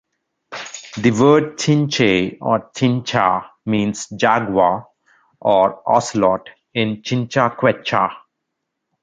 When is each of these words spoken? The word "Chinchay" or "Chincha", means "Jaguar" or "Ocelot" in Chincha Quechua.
The 0.97 1.11
word 1.11 1.59
"Chinchay" 1.59 2.39
or 2.41 2.71
"Chincha", 2.73 3.45
means 3.67 4.07
"Jaguar" 4.07 4.87
or 5.39 5.81
"Ocelot" 5.87 6.49
in 6.73 7.03
Chincha 7.03 7.55
Quechua. 7.55 8.09